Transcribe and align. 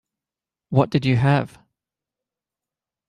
What 0.69 0.89
did 0.89 1.05
you 1.05 1.15
have? 1.17 1.59